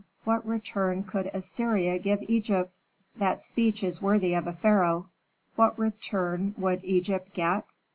[0.23, 2.73] What return could Assyria give Egypt?"
[3.17, 5.11] "That speech is worthy of a pharaoh.
[5.55, 7.65] What return would Egypt get?